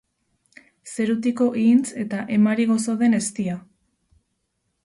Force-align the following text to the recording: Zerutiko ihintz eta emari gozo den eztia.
Zerutiko 0.93 1.49
ihintz 1.65 1.85
eta 2.05 2.23
emari 2.39 2.67
gozo 2.73 2.99
den 3.05 3.19
eztia. 3.23 3.63